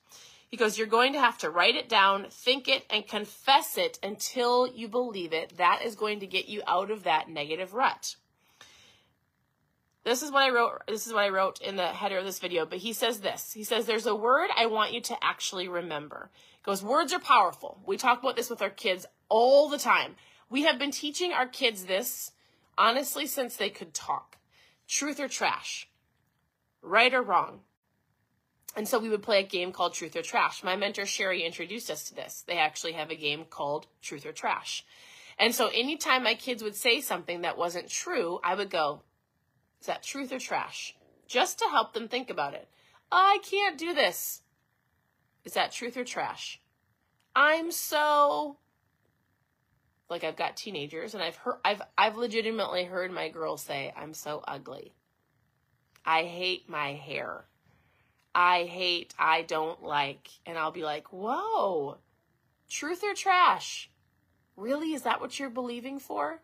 He 0.50 0.58
goes, 0.58 0.78
You're 0.78 0.88
going 0.88 1.14
to 1.14 1.20
have 1.20 1.38
to 1.40 1.50
write 1.50 1.76
it 1.76 1.88
down, 1.88 2.26
think 2.30 2.68
it, 2.68 2.84
and 2.90 3.08
confess 3.08 3.78
it 3.78 4.00
until 4.02 4.68
you 4.68 4.88
believe 4.88 5.32
it. 5.32 5.58
That 5.58 5.82
is 5.86 5.96
going 5.96 6.20
to 6.22 6.28
get 6.28 6.50
you 6.50 6.62
out 6.68 6.90
of 6.90 7.04
that 7.04 7.30
negative 7.30 7.74
rut. 7.74 8.16
This 10.04 10.24
is 10.24 10.32
what 10.32 10.44
I 10.44 10.50
wrote. 10.50 10.82
This 10.88 11.06
is 11.06 11.14
what 11.14 11.24
I 11.24 11.30
wrote 11.30 11.62
in 11.62 11.76
the 11.76 11.88
header 11.88 12.18
of 12.18 12.26
this 12.26 12.40
video. 12.40 12.66
But 12.66 12.80
he 12.80 12.94
says 12.94 13.20
this. 13.20 13.54
He 13.54 13.64
says, 13.64 13.86
There's 13.86 14.08
a 14.08 14.16
word 14.16 14.50
I 14.58 14.66
want 14.66 14.92
you 14.92 15.02
to 15.02 15.24
actually 15.24 15.68
remember. 15.68 16.32
He 16.58 16.64
goes, 16.64 16.84
Words 16.84 17.14
are 17.14 17.20
powerful. 17.20 17.80
We 17.86 17.98
talk 17.98 18.20
about 18.20 18.36
this 18.36 18.50
with 18.50 18.62
our 18.64 18.72
kids 18.72 19.06
all 19.30 19.70
the 19.70 19.78
time. 19.78 20.16
We 20.50 20.64
have 20.64 20.80
been 20.80 20.90
teaching 20.90 21.32
our 21.32 21.46
kids 21.46 21.86
this, 21.86 22.32
honestly, 22.76 23.28
since 23.28 23.56
they 23.56 23.70
could 23.70 23.94
talk. 23.94 24.38
Truth 24.88 25.20
or 25.20 25.28
trash, 25.28 25.88
right 26.82 27.14
or 27.14 27.22
wrong, 27.22 27.60
and 28.76 28.88
so 28.88 29.00
we 29.00 29.10
would 29.10 29.24
play 29.24 29.40
a 29.40 29.48
game 29.48 29.72
called 29.72 29.94
Truth 29.94 30.16
or 30.16 30.22
Trash. 30.22 30.64
My 30.64 30.76
mentor 30.76 31.06
Sherry 31.06 31.44
introduced 31.44 31.90
us 31.90 32.06
to 32.06 32.16
this. 32.16 32.44
They 32.48 32.58
actually 32.58 32.94
have 32.94 33.12
a 33.12 33.16
game 33.16 33.46
called 33.50 33.88
Truth 34.02 34.26
or 34.26 34.32
Trash. 34.32 34.86
And 35.38 35.56
so 35.56 35.68
anytime 35.68 36.24
my 36.24 36.36
kids 36.36 36.62
would 36.62 36.76
say 36.76 37.02
something 37.02 37.42
that 37.42 37.58
wasn't 37.58 37.90
true, 37.90 38.40
I 38.44 38.56
would 38.56 38.70
go, 38.70 39.02
Is 39.80 39.88
that 39.88 40.04
truth 40.04 40.32
or 40.32 40.40
trash? 40.40 40.96
Just 41.28 41.60
to 41.60 41.66
help 41.66 41.94
them 41.94 42.08
think 42.08 42.30
about 42.30 42.54
it. 42.54 42.68
I 43.12 43.40
can't 43.50 43.78
do 43.78 43.94
this. 43.94 44.42
Is 45.46 45.54
that 45.54 45.72
truth 45.72 45.98
or 45.98 46.04
trash? 46.04 46.60
I'm 47.36 47.72
so 47.72 48.58
like 50.10 50.24
I've 50.24 50.36
got 50.36 50.58
teenagers 50.58 51.14
and 51.14 51.24
I've 51.24 51.36
heard 51.36 51.60
I've 51.64 51.82
I've 51.98 52.18
legitimately 52.18 52.86
heard 52.86 53.12
my 53.12 53.30
girls 53.30 53.62
say 53.62 53.94
I'm 53.96 54.14
so 54.14 54.44
ugly. 54.48 54.94
I 56.06 56.24
hate 56.24 56.68
my 56.68 56.94
hair. 56.94 57.46
I 58.34 58.64
hate, 58.64 59.14
I 59.18 59.42
don't 59.42 59.84
like. 59.84 60.30
And 60.46 60.58
I'll 60.58 60.72
be 60.72 60.84
like, 60.84 61.12
whoa, 61.12 61.98
truth 62.70 63.04
or 63.04 63.14
trash? 63.14 63.90
Really? 64.56 64.94
Is 64.94 65.04
that 65.04 65.22
what 65.22 65.40
you're 65.40 65.50
believing 65.50 66.00
for? 66.00 66.42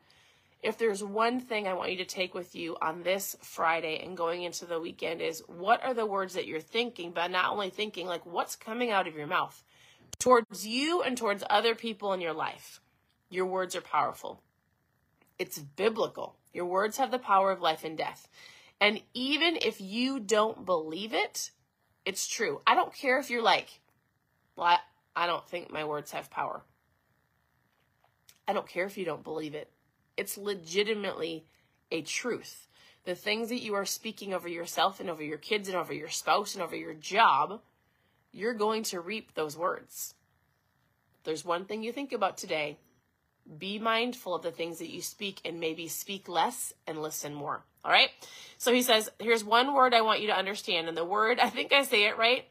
If 0.63 0.77
there's 0.77 1.03
one 1.03 1.39
thing 1.39 1.67
I 1.67 1.73
want 1.73 1.91
you 1.91 1.97
to 1.97 2.05
take 2.05 2.33
with 2.33 2.55
you 2.55 2.75
on 2.81 3.03
this 3.03 3.35
Friday 3.41 4.01
and 4.03 4.17
going 4.17 4.41
into 4.41 4.65
the 4.65 4.79
weekend 4.79 5.21
is 5.21 5.43
what 5.47 5.83
are 5.83 5.93
the 5.93 6.05
words 6.05 6.33
that 6.33 6.47
you're 6.47 6.59
thinking, 6.59 7.11
but 7.11 7.29
not 7.29 7.51
only 7.51 7.69
thinking, 7.69 8.07
like 8.07 8.25
what's 8.25 8.55
coming 8.55 8.89
out 8.89 9.07
of 9.07 9.15
your 9.15 9.27
mouth 9.27 9.63
towards 10.17 10.65
you 10.65 11.03
and 11.03 11.17
towards 11.17 11.43
other 11.49 11.75
people 11.75 12.13
in 12.13 12.21
your 12.21 12.33
life. 12.33 12.81
Your 13.29 13.45
words 13.45 13.75
are 13.75 13.81
powerful. 13.81 14.41
It's 15.37 15.59
biblical. 15.59 16.37
Your 16.53 16.65
words 16.65 16.97
have 16.97 17.11
the 17.11 17.19
power 17.19 17.51
of 17.51 17.61
life 17.61 17.83
and 17.83 17.97
death. 17.97 18.27
And 18.79 19.01
even 19.13 19.57
if 19.61 19.79
you 19.79 20.19
don't 20.19 20.65
believe 20.65 21.13
it, 21.13 21.51
it's 22.05 22.27
true. 22.27 22.61
I 22.65 22.75
don't 22.75 22.93
care 22.93 23.19
if 23.19 23.29
you're 23.29 23.41
like, 23.41 23.79
well, 24.55 24.67
I, 24.67 24.77
I 25.15 25.27
don't 25.27 25.47
think 25.47 25.71
my 25.71 25.83
words 25.83 26.11
have 26.11 26.29
power. 26.29 26.61
I 28.47 28.53
don't 28.53 28.67
care 28.67 28.85
if 28.85 28.97
you 28.97 29.05
don't 29.05 29.23
believe 29.23 29.55
it. 29.55 29.71
It's 30.15 30.37
legitimately 30.37 31.45
a 31.91 32.01
truth. 32.01 32.67
The 33.05 33.15
things 33.15 33.49
that 33.49 33.61
you 33.61 33.73
are 33.75 33.85
speaking 33.85 34.33
over 34.33 34.47
yourself 34.47 34.99
and 34.99 35.09
over 35.09 35.23
your 35.23 35.37
kids 35.37 35.67
and 35.67 35.77
over 35.77 35.93
your 35.93 36.09
spouse 36.09 36.53
and 36.53 36.63
over 36.63 36.75
your 36.75 36.93
job, 36.93 37.61
you're 38.31 38.53
going 38.53 38.83
to 38.83 38.99
reap 38.99 39.33
those 39.33 39.57
words. 39.57 40.13
There's 41.23 41.45
one 41.45 41.65
thing 41.65 41.83
you 41.83 41.91
think 41.91 42.13
about 42.13 42.37
today. 42.37 42.77
Be 43.57 43.77
mindful 43.77 44.35
of 44.35 44.41
the 44.41 44.51
things 44.51 44.79
that 44.79 44.89
you 44.89 45.01
speak 45.01 45.39
and 45.45 45.59
maybe 45.59 45.87
speak 45.87 46.27
less 46.27 46.73
and 46.87 47.01
listen 47.01 47.33
more. 47.33 47.63
All 47.83 47.91
right. 47.91 48.09
So 48.57 48.73
he 48.73 48.81
says, 48.81 49.09
here's 49.19 49.43
one 49.43 49.73
word 49.73 49.93
I 49.93 50.01
want 50.01 50.21
you 50.21 50.27
to 50.27 50.37
understand. 50.37 50.87
And 50.87 50.97
the 50.97 51.05
word, 51.05 51.39
I 51.39 51.49
think 51.49 51.71
I 51.71 51.83
say 51.83 52.05
it 52.05 52.17
right, 52.17 52.45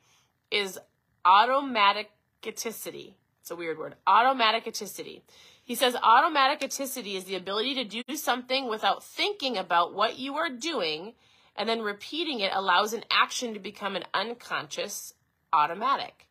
is 0.50 0.78
automaticity. 1.26 3.14
It's 3.40 3.50
a 3.50 3.56
weird 3.56 3.78
word. 3.78 3.96
Automaticity. 4.06 5.22
He 5.64 5.74
says 5.74 5.94
automaticity 5.94 7.16
is 7.16 7.24
the 7.24 7.36
ability 7.36 7.74
to 7.74 8.02
do 8.02 8.16
something 8.16 8.68
without 8.68 9.02
thinking 9.02 9.56
about 9.56 9.94
what 9.94 10.18
you 10.18 10.36
are 10.36 10.50
doing, 10.50 11.14
and 11.56 11.68
then 11.68 11.80
repeating 11.80 12.40
it 12.40 12.52
allows 12.54 12.92
an 12.92 13.04
action 13.10 13.54
to 13.54 13.60
become 13.60 13.96
an 13.96 14.04
unconscious 14.12 15.14
automatic. 15.52 16.28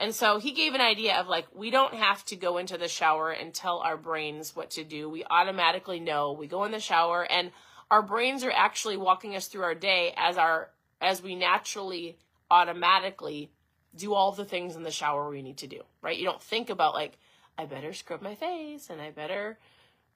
And 0.00 0.14
so 0.14 0.38
he 0.38 0.52
gave 0.52 0.72
an 0.72 0.80
idea 0.80 1.16
of 1.16 1.28
like, 1.28 1.46
we 1.54 1.70
don't 1.70 1.92
have 1.92 2.24
to 2.26 2.36
go 2.36 2.56
into 2.56 2.78
the 2.78 2.88
shower 2.88 3.30
and 3.30 3.52
tell 3.52 3.80
our 3.80 3.98
brains 3.98 4.56
what 4.56 4.70
to 4.70 4.82
do. 4.82 5.10
We 5.10 5.24
automatically 5.30 6.00
know. 6.00 6.32
We 6.32 6.46
go 6.46 6.64
in 6.64 6.72
the 6.72 6.80
shower 6.80 7.22
and 7.30 7.52
our 7.90 8.00
brains 8.00 8.42
are 8.42 8.50
actually 8.50 8.96
walking 8.96 9.36
us 9.36 9.46
through 9.46 9.64
our 9.64 9.74
day 9.74 10.14
as 10.16 10.38
our, 10.38 10.70
as 11.02 11.22
we 11.22 11.34
naturally, 11.34 12.16
automatically 12.50 13.50
do 13.94 14.14
all 14.14 14.32
the 14.32 14.44
things 14.44 14.74
in 14.74 14.84
the 14.84 14.90
shower 14.90 15.28
we 15.28 15.42
need 15.42 15.58
to 15.58 15.66
do, 15.66 15.82
right? 16.00 16.16
You 16.16 16.24
don't 16.24 16.42
think 16.42 16.70
about 16.70 16.94
like, 16.94 17.18
I 17.58 17.66
better 17.66 17.92
scrub 17.92 18.22
my 18.22 18.34
face 18.34 18.88
and 18.88 19.02
I 19.02 19.10
better 19.10 19.58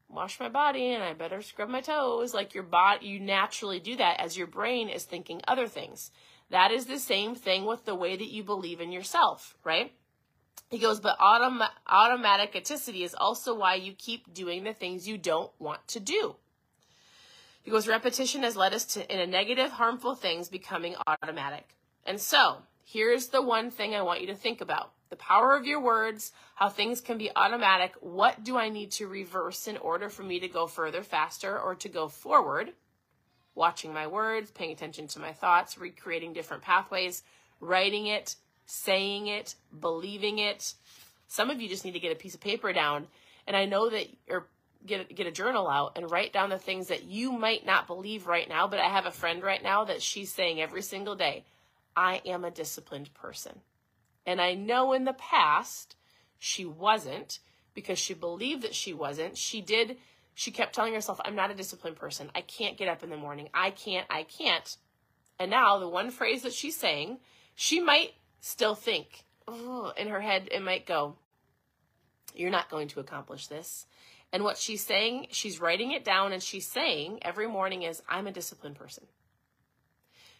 wash 0.08 0.40
my 0.40 0.48
body 0.48 0.92
and 0.92 1.02
I 1.02 1.12
better 1.12 1.42
scrub 1.42 1.68
my 1.68 1.82
toes. 1.82 2.32
Like 2.32 2.54
your 2.54 2.62
body, 2.62 3.06
you 3.06 3.20
naturally 3.20 3.80
do 3.80 3.96
that 3.96 4.18
as 4.18 4.38
your 4.38 4.46
brain 4.46 4.88
is 4.88 5.04
thinking 5.04 5.42
other 5.46 5.66
things. 5.66 6.10
That 6.50 6.70
is 6.70 6.86
the 6.86 6.98
same 6.98 7.34
thing 7.34 7.64
with 7.64 7.84
the 7.84 7.94
way 7.94 8.16
that 8.16 8.30
you 8.30 8.44
believe 8.44 8.80
in 8.80 8.92
yourself, 8.92 9.56
right? 9.64 9.92
He 10.70 10.78
goes, 10.78 11.00
but 11.00 11.18
autom- 11.18 11.68
automaticity 11.88 13.02
is 13.02 13.14
also 13.14 13.54
why 13.54 13.74
you 13.74 13.92
keep 13.92 14.32
doing 14.32 14.64
the 14.64 14.72
things 14.72 15.08
you 15.08 15.18
don't 15.18 15.50
want 15.58 15.86
to 15.88 16.00
do. 16.00 16.36
He 17.62 17.70
goes, 17.70 17.88
repetition 17.88 18.42
has 18.42 18.56
led 18.56 18.74
us 18.74 18.84
to, 18.86 19.12
in 19.12 19.20
a 19.20 19.26
negative, 19.26 19.70
harmful 19.70 20.14
things 20.14 20.48
becoming 20.48 20.96
automatic. 21.06 21.76
And 22.04 22.20
so, 22.20 22.58
here's 22.84 23.28
the 23.28 23.40
one 23.40 23.70
thing 23.70 23.94
I 23.94 24.02
want 24.02 24.20
you 24.20 24.26
to 24.26 24.34
think 24.34 24.60
about 24.60 24.92
the 25.10 25.16
power 25.16 25.56
of 25.56 25.64
your 25.64 25.80
words, 25.80 26.32
how 26.56 26.68
things 26.68 27.00
can 27.00 27.18
be 27.18 27.30
automatic. 27.36 27.94
What 28.00 28.42
do 28.42 28.58
I 28.58 28.68
need 28.68 28.90
to 28.92 29.06
reverse 29.06 29.68
in 29.68 29.76
order 29.76 30.08
for 30.08 30.24
me 30.24 30.40
to 30.40 30.48
go 30.48 30.66
further, 30.66 31.02
faster, 31.02 31.58
or 31.58 31.74
to 31.76 31.88
go 31.88 32.08
forward? 32.08 32.72
Watching 33.54 33.92
my 33.92 34.06
words, 34.06 34.50
paying 34.50 34.72
attention 34.72 35.06
to 35.08 35.20
my 35.20 35.32
thoughts, 35.32 35.78
recreating 35.78 36.32
different 36.32 36.62
pathways, 36.62 37.22
writing 37.60 38.06
it, 38.06 38.36
saying 38.66 39.26
it, 39.28 39.54
believing 39.80 40.38
it. 40.38 40.74
Some 41.28 41.50
of 41.50 41.60
you 41.60 41.68
just 41.68 41.84
need 41.84 41.92
to 41.92 42.00
get 42.00 42.12
a 42.12 42.16
piece 42.16 42.34
of 42.34 42.40
paper 42.40 42.72
down. 42.72 43.06
And 43.46 43.56
I 43.56 43.66
know 43.66 43.90
that, 43.90 44.06
or 44.28 44.46
get, 44.86 45.14
get 45.14 45.26
a 45.26 45.32
journal 45.32 45.68
out 45.68 45.92
and 45.96 46.10
write 46.10 46.32
down 46.32 46.50
the 46.50 46.58
things 46.58 46.88
that 46.88 47.04
you 47.04 47.32
might 47.32 47.64
not 47.64 47.86
believe 47.86 48.26
right 48.26 48.48
now. 48.48 48.66
But 48.66 48.80
I 48.80 48.88
have 48.88 49.06
a 49.06 49.10
friend 49.10 49.42
right 49.42 49.62
now 49.62 49.84
that 49.84 50.02
she's 50.02 50.32
saying 50.32 50.60
every 50.60 50.82
single 50.82 51.14
day, 51.14 51.44
I 51.96 52.22
am 52.26 52.44
a 52.44 52.50
disciplined 52.50 53.12
person. 53.14 53.60
And 54.26 54.40
I 54.40 54.54
know 54.54 54.92
in 54.92 55.04
the 55.04 55.12
past 55.12 55.96
she 56.38 56.64
wasn't 56.64 57.38
because 57.74 57.98
she 57.98 58.14
believed 58.14 58.62
that 58.62 58.74
she 58.74 58.92
wasn't. 58.92 59.36
She 59.36 59.60
did, 59.60 59.96
she 60.34 60.50
kept 60.50 60.74
telling 60.74 60.94
herself, 60.94 61.20
I'm 61.24 61.36
not 61.36 61.50
a 61.50 61.54
disciplined 61.54 61.96
person. 61.96 62.30
I 62.34 62.40
can't 62.40 62.76
get 62.76 62.88
up 62.88 63.02
in 63.02 63.10
the 63.10 63.16
morning. 63.16 63.48
I 63.54 63.70
can't, 63.70 64.06
I 64.10 64.24
can't. 64.24 64.76
And 65.38 65.50
now 65.50 65.78
the 65.78 65.88
one 65.88 66.10
phrase 66.10 66.42
that 66.42 66.52
she's 66.52 66.76
saying, 66.76 67.18
she 67.54 67.80
might 67.80 68.14
still 68.40 68.74
think, 68.74 69.24
in 69.96 70.08
her 70.08 70.20
head, 70.20 70.48
it 70.50 70.62
might 70.62 70.86
go, 70.86 71.16
You're 72.34 72.50
not 72.50 72.70
going 72.70 72.88
to 72.88 73.00
accomplish 73.00 73.46
this. 73.46 73.86
And 74.32 74.42
what 74.42 74.58
she's 74.58 74.84
saying, 74.84 75.28
she's 75.30 75.60
writing 75.60 75.92
it 75.92 76.04
down 76.04 76.32
and 76.32 76.42
she's 76.42 76.66
saying 76.66 77.20
every 77.22 77.46
morning 77.46 77.82
is, 77.82 78.02
I'm 78.08 78.26
a 78.26 78.32
disciplined 78.32 78.76
person 78.76 79.04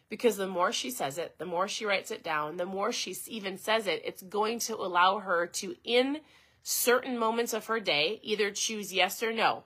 because 0.09 0.37
the 0.37 0.47
more 0.47 0.73
she 0.73 0.91
says 0.91 1.19
it, 1.19 1.39
the 1.39 1.45
more 1.45 1.69
she 1.69 1.87
writes 1.87 2.11
it 2.11 2.23
down, 2.23 2.57
the 2.57 2.67
more 2.67 2.93
she 2.93 3.17
even 3.27 3.59
says 3.59 3.87
it, 3.87 4.03
it's 4.05 4.23
going 4.23 4.59
to 4.61 4.75
allow 4.77 5.19
her 5.19 5.47
to, 5.47 5.75
in 5.85 6.19
certain 6.63 7.19
moments 7.19 7.53
of 7.53 7.67
her 7.67 7.81
day, 7.81 8.21
either 8.23 8.51
choose 8.51 8.93
yes 8.93 9.23
or 9.23 9.33
no. 9.33 9.65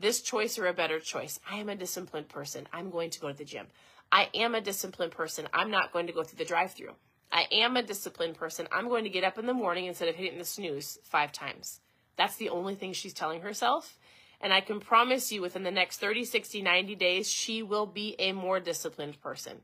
This 0.00 0.20
choice 0.22 0.58
or 0.58 0.66
a 0.66 0.72
better 0.72 1.00
choice. 1.00 1.40
I 1.50 1.56
am 1.56 1.68
a 1.68 1.74
disciplined 1.74 2.28
person. 2.28 2.68
I'm 2.72 2.90
going 2.90 3.10
to 3.10 3.20
go 3.20 3.28
to 3.28 3.36
the 3.36 3.44
gym. 3.44 3.66
I 4.12 4.28
am 4.34 4.54
a 4.54 4.60
disciplined 4.60 5.12
person. 5.12 5.48
I'm 5.52 5.70
not 5.70 5.92
going 5.92 6.06
to 6.06 6.12
go 6.12 6.22
through 6.22 6.38
the 6.38 6.44
drive 6.44 6.72
through. 6.72 6.94
I 7.30 7.46
am 7.52 7.76
a 7.76 7.82
disciplined 7.82 8.36
person. 8.36 8.68
I'm 8.72 8.88
going 8.88 9.04
to 9.04 9.10
get 9.10 9.24
up 9.24 9.38
in 9.38 9.46
the 9.46 9.54
morning 9.54 9.86
instead 9.86 10.08
of 10.08 10.14
hitting 10.14 10.38
the 10.38 10.44
snooze 10.44 10.98
five 11.02 11.32
times. 11.32 11.80
That's 12.16 12.36
the 12.36 12.48
only 12.48 12.74
thing 12.74 12.92
she's 12.92 13.12
telling 13.12 13.42
herself. 13.42 13.98
And 14.40 14.52
I 14.52 14.60
can 14.60 14.80
promise 14.80 15.32
you 15.32 15.42
within 15.42 15.64
the 15.64 15.70
next 15.70 15.98
30, 15.98 16.24
60, 16.24 16.62
90 16.62 16.94
days, 16.94 17.30
she 17.30 17.62
will 17.62 17.86
be 17.86 18.14
a 18.18 18.32
more 18.32 18.60
disciplined 18.60 19.20
person. 19.20 19.60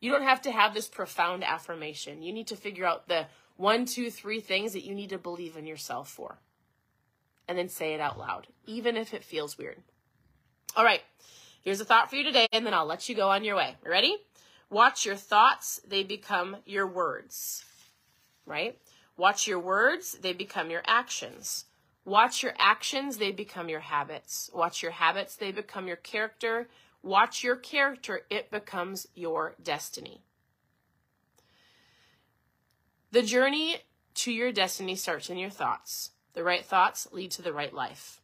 You 0.00 0.12
don't 0.12 0.22
have 0.22 0.42
to 0.42 0.52
have 0.52 0.74
this 0.74 0.88
profound 0.88 1.42
affirmation. 1.42 2.22
You 2.22 2.32
need 2.32 2.46
to 2.48 2.56
figure 2.56 2.86
out 2.86 3.08
the 3.08 3.26
one, 3.56 3.84
two, 3.84 4.10
three 4.10 4.40
things 4.40 4.74
that 4.74 4.84
you 4.84 4.94
need 4.94 5.10
to 5.10 5.18
believe 5.18 5.56
in 5.56 5.66
yourself 5.66 6.08
for. 6.08 6.38
And 7.48 7.56
then 7.56 7.68
say 7.68 7.94
it 7.94 8.00
out 8.00 8.18
loud, 8.18 8.48
even 8.66 8.96
if 8.96 9.14
it 9.14 9.22
feels 9.22 9.56
weird. 9.56 9.82
All 10.74 10.84
right, 10.84 11.02
here's 11.62 11.80
a 11.80 11.84
thought 11.84 12.10
for 12.10 12.16
you 12.16 12.24
today, 12.24 12.46
and 12.52 12.66
then 12.66 12.74
I'll 12.74 12.86
let 12.86 13.08
you 13.08 13.14
go 13.14 13.30
on 13.30 13.44
your 13.44 13.56
way. 13.56 13.76
Ready? 13.84 14.16
Watch 14.68 15.06
your 15.06 15.16
thoughts, 15.16 15.80
they 15.86 16.02
become 16.02 16.56
your 16.66 16.86
words. 16.86 17.64
Right? 18.44 18.78
Watch 19.16 19.46
your 19.46 19.60
words, 19.60 20.18
they 20.20 20.32
become 20.32 20.70
your 20.70 20.82
actions. 20.86 21.66
Watch 22.04 22.42
your 22.42 22.52
actions, 22.58 23.16
they 23.18 23.32
become 23.32 23.68
your 23.68 23.80
habits. 23.80 24.50
Watch 24.54 24.82
your 24.82 24.92
habits, 24.92 25.36
they 25.36 25.52
become 25.52 25.86
your 25.86 25.96
character. 25.96 26.68
Watch 27.02 27.42
your 27.42 27.56
character, 27.56 28.22
it 28.28 28.50
becomes 28.50 29.06
your 29.14 29.54
destiny. 29.62 30.22
The 33.12 33.22
journey 33.22 33.78
to 34.14 34.32
your 34.32 34.52
destiny 34.52 34.96
starts 34.96 35.30
in 35.30 35.38
your 35.38 35.50
thoughts. 35.50 36.10
The 36.36 36.44
right 36.44 36.64
thoughts 36.64 37.08
lead 37.12 37.30
to 37.32 37.42
the 37.42 37.54
right 37.54 37.72
life. 37.72 38.20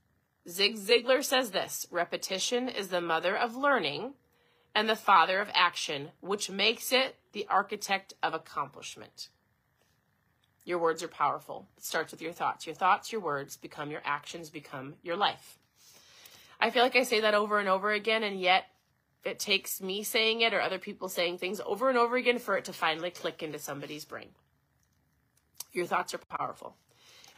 Zig 0.47 0.77
Ziglar 0.77 1.25
says 1.25 1.51
this 1.51 1.87
repetition 1.91 2.69
is 2.69 2.89
the 2.89 3.01
mother 3.01 3.35
of 3.35 3.57
learning 3.57 4.13
and 4.75 4.87
the 4.87 4.95
father 4.95 5.41
of 5.41 5.49
action, 5.55 6.11
which 6.21 6.51
makes 6.51 6.93
it 6.93 7.17
the 7.33 7.47
architect 7.49 8.13
of 8.23 8.35
accomplishment. 8.35 9.31
Your 10.67 10.79
words 10.79 11.03
are 11.03 11.09
powerful. 11.09 11.69
It 11.79 11.85
starts 11.85 12.13
with 12.13 12.21
your 12.21 12.35
thoughts. 12.35 12.67
Your 12.67 12.75
thoughts, 12.75 13.11
your 13.13 13.23
words 13.23 13.57
become 13.57 13.91
your 13.91 14.03
actions, 14.05 14.51
become 14.51 14.97
your 15.03 15.17
life. 15.17 15.59
I 16.61 16.69
feel 16.69 16.83
like 16.83 16.97
I 16.97 17.05
say 17.05 17.21
that 17.21 17.35
over 17.35 17.61
and 17.61 17.69
over 17.69 17.93
again, 17.93 18.23
and 18.23 18.39
yet 18.39 18.67
it 19.25 19.39
takes 19.39 19.81
me 19.81 20.03
saying 20.03 20.43
it 20.43 20.53
or 20.53 20.61
other 20.61 20.79
people 20.79 21.09
saying 21.09 21.39
things 21.39 21.63
over 21.65 21.89
and 21.89 21.97
over 21.97 22.17
again 22.17 22.39
for 22.39 22.59
it 22.59 22.67
to 22.67 22.75
finally 22.75 23.11
click 23.11 23.43
into 23.43 23.59
somebody's 23.59 24.05
brain. 24.05 24.29
Your 25.73 25.87
thoughts 25.87 26.13
are 26.13 26.19
powerful. 26.19 26.77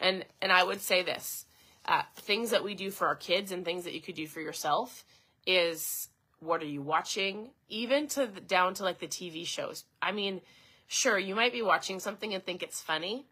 And 0.05 0.27
and 0.43 0.53
I 0.53 0.63
would 0.63 0.83
say 0.83 1.03
this, 1.03 1.47
uh, 1.87 2.03
things 2.15 2.51
that 2.51 2.63
we 2.63 2.75
do 2.75 2.91
for 2.91 3.07
our 3.07 3.17
kids 3.17 3.51
and 3.51 3.65
things 3.65 3.85
that 3.85 3.95
you 3.95 4.03
could 4.03 4.15
do 4.15 4.27
for 4.27 4.41
yourself 4.41 5.03
is 5.47 6.11
what 6.41 6.63
are 6.63 6.67
you 6.67 6.83
watching? 6.83 7.51
Even 7.71 8.07
to 8.09 8.27
the, 8.27 8.41
down 8.43 8.75
to 8.75 8.83
like 8.83 8.99
the 8.99 9.07
TV 9.07 9.47
shows. 9.47 9.85
I 10.03 10.13
mean, 10.13 10.43
sure, 10.87 11.19
you 11.19 11.35
might 11.35 11.55
be 11.55 11.63
watching 11.63 12.01
something 12.01 12.35
and 12.35 12.45
think 12.45 12.63
it's 12.63 12.83
funny, 12.83 13.25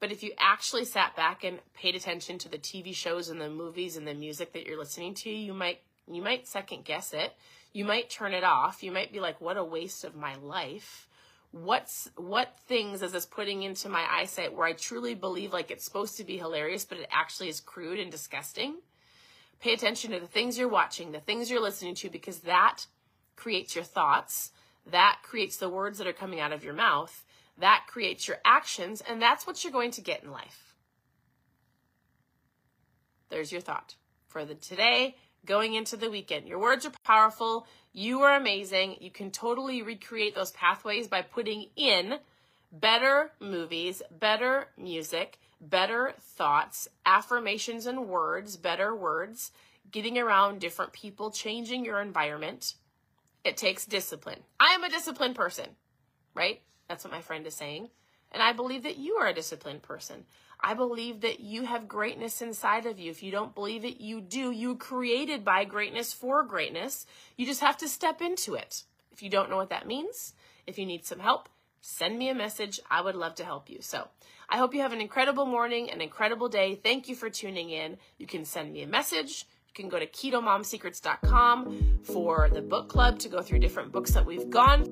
but 0.00 0.10
if 0.10 0.24
you 0.24 0.32
actually 0.38 0.84
sat 0.84 1.14
back 1.14 1.44
and 1.44 1.60
paid 1.72 1.94
attention 1.94 2.36
to 2.38 2.48
the 2.48 2.58
TV 2.58 2.92
shows 2.92 3.28
and 3.28 3.40
the 3.40 3.48
movies 3.48 3.96
and 3.96 4.06
the 4.06 4.14
music 4.14 4.52
that 4.54 4.66
you're 4.66 4.78
listening 4.78 5.14
to, 5.14 5.30
you 5.30 5.54
might 5.54 5.82
you 6.10 6.20
might 6.20 6.48
second 6.48 6.84
guess 6.84 7.12
it. 7.12 7.32
You 7.72 7.84
might 7.84 8.10
turn 8.10 8.34
it 8.34 8.42
off. 8.42 8.82
You 8.82 8.90
might 8.90 9.12
be 9.12 9.20
like, 9.20 9.40
what 9.40 9.56
a 9.56 9.62
waste 9.62 10.02
of 10.02 10.16
my 10.16 10.34
life. 10.34 11.06
What's, 11.52 12.10
what 12.16 12.58
things 12.66 13.02
is 13.02 13.12
this 13.12 13.26
putting 13.26 13.62
into 13.62 13.88
my 13.88 14.04
eyesight 14.10 14.54
where 14.54 14.66
I 14.66 14.72
truly 14.72 15.14
believe 15.14 15.52
like 15.52 15.70
it's 15.70 15.84
supposed 15.84 16.16
to 16.16 16.24
be 16.24 16.38
hilarious, 16.38 16.84
but 16.84 16.98
it 16.98 17.08
actually 17.12 17.50
is 17.50 17.60
crude 17.60 18.00
and 18.00 18.10
disgusting? 18.10 18.76
Pay 19.60 19.74
attention 19.74 20.10
to 20.10 20.18
the 20.18 20.26
things 20.26 20.58
you're 20.58 20.66
watching, 20.66 21.12
the 21.12 21.20
things 21.20 21.50
you're 21.50 21.60
listening 21.60 21.94
to, 21.96 22.10
because 22.10 22.40
that 22.40 22.86
creates 23.36 23.74
your 23.74 23.84
thoughts. 23.84 24.50
That 24.90 25.18
creates 25.22 25.58
the 25.58 25.68
words 25.68 25.98
that 25.98 26.06
are 26.06 26.12
coming 26.12 26.40
out 26.40 26.52
of 26.52 26.64
your 26.64 26.74
mouth. 26.74 27.24
That 27.58 27.84
creates 27.86 28.26
your 28.26 28.38
actions, 28.44 29.02
and 29.02 29.20
that's 29.20 29.46
what 29.46 29.62
you're 29.62 29.72
going 29.72 29.92
to 29.92 30.00
get 30.00 30.24
in 30.24 30.32
life. 30.32 30.74
There's 33.28 33.52
your 33.52 33.60
thought 33.60 33.94
for 34.26 34.44
the 34.44 34.54
today 34.54 35.16
going 35.44 35.74
into 35.74 35.96
the 35.96 36.10
weekend. 36.10 36.48
Your 36.48 36.58
words 36.58 36.86
are 36.86 36.92
powerful. 37.04 37.66
You 37.92 38.22
are 38.22 38.34
amazing. 38.34 38.96
You 39.00 39.10
can 39.10 39.30
totally 39.30 39.82
recreate 39.82 40.34
those 40.34 40.50
pathways 40.52 41.08
by 41.08 41.22
putting 41.22 41.66
in 41.76 42.18
better 42.72 43.32
movies, 43.38 44.02
better 44.10 44.68
music, 44.78 45.38
better 45.60 46.14
thoughts, 46.18 46.88
affirmations 47.04 47.86
and 47.86 48.08
words, 48.08 48.56
better 48.56 48.94
words, 48.96 49.52
getting 49.90 50.18
around 50.18 50.60
different 50.60 50.92
people, 50.92 51.30
changing 51.30 51.84
your 51.84 52.00
environment. 52.00 52.74
It 53.44 53.56
takes 53.58 53.84
discipline. 53.84 54.40
I 54.58 54.72
am 54.72 54.84
a 54.84 54.88
disciplined 54.88 55.34
person, 55.34 55.66
right? 56.34 56.62
That's 56.88 57.04
what 57.04 57.12
my 57.12 57.20
friend 57.20 57.46
is 57.46 57.54
saying. 57.54 57.90
And 58.30 58.42
I 58.42 58.54
believe 58.54 58.84
that 58.84 58.96
you 58.96 59.16
are 59.16 59.28
a 59.28 59.34
disciplined 59.34 59.82
person. 59.82 60.24
I 60.62 60.74
believe 60.74 61.22
that 61.22 61.40
you 61.40 61.64
have 61.64 61.88
greatness 61.88 62.40
inside 62.40 62.86
of 62.86 63.00
you. 63.00 63.10
If 63.10 63.22
you 63.22 63.32
don't 63.32 63.54
believe 63.54 63.84
it, 63.84 64.00
you 64.00 64.20
do. 64.20 64.52
You 64.52 64.76
created 64.76 65.44
by 65.44 65.64
greatness 65.64 66.12
for 66.12 66.44
greatness. 66.44 67.04
You 67.36 67.46
just 67.46 67.60
have 67.60 67.76
to 67.78 67.88
step 67.88 68.22
into 68.22 68.54
it. 68.54 68.84
If 69.10 69.22
you 69.22 69.28
don't 69.28 69.50
know 69.50 69.56
what 69.56 69.70
that 69.70 69.88
means, 69.88 70.34
if 70.66 70.78
you 70.78 70.86
need 70.86 71.04
some 71.04 71.18
help, 71.18 71.48
send 71.80 72.16
me 72.16 72.28
a 72.28 72.34
message. 72.34 72.78
I 72.88 73.00
would 73.00 73.16
love 73.16 73.34
to 73.36 73.44
help 73.44 73.68
you. 73.68 73.78
So 73.80 74.06
I 74.48 74.58
hope 74.58 74.72
you 74.72 74.82
have 74.82 74.92
an 74.92 75.00
incredible 75.00 75.46
morning, 75.46 75.90
an 75.90 76.00
incredible 76.00 76.48
day. 76.48 76.76
Thank 76.76 77.08
you 77.08 77.16
for 77.16 77.28
tuning 77.28 77.70
in. 77.70 77.98
You 78.18 78.28
can 78.28 78.44
send 78.44 78.72
me 78.72 78.82
a 78.82 78.86
message. 78.86 79.46
You 79.66 79.74
can 79.74 79.88
go 79.88 79.98
to 79.98 80.06
ketomomsecrets.com 80.06 82.00
for 82.04 82.48
the 82.50 82.62
book 82.62 82.88
club 82.88 83.18
to 83.20 83.28
go 83.28 83.42
through 83.42 83.58
different 83.58 83.90
books 83.90 84.12
that 84.12 84.24
we've 84.24 84.48
gone. 84.48 84.84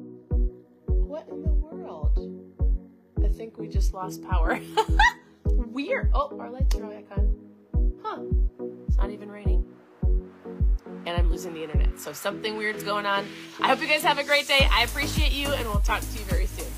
What 0.89 1.29
in 1.29 1.43
the 1.43 1.53
world? 1.53 2.19
I 3.25 3.29
think 3.29 3.57
we 3.57 3.69
just 3.69 3.95
lost 3.95 4.23
power. 4.25 4.59
Weird. 5.71 6.11
Oh, 6.15 6.37
our 6.39 6.50
lights 6.50 6.77
are 6.77 6.85
on. 6.85 8.00
Huh. 8.03 8.23
It's 8.89 8.97
not 8.97 9.11
even 9.11 9.31
raining 9.31 9.65
and 11.07 11.17
I'm 11.17 11.31
losing 11.31 11.55
the 11.55 11.62
internet. 11.62 11.99
So 11.99 12.12
something 12.12 12.57
weird's 12.57 12.83
going 12.83 13.07
on. 13.07 13.27
I 13.61 13.69
hope 13.69 13.81
you 13.81 13.89
guys 13.89 14.03
have 14.03 14.19
a 14.19 14.25
great 14.25 14.47
day. 14.47 14.69
I 14.71 14.85
appreciate 14.85 15.33
you, 15.33 15.49
and 15.49 15.67
we'll 15.67 15.81
talk 15.81 16.00
to 16.00 16.19
you 16.19 16.25
very 16.25 16.47
soon. 16.47 16.70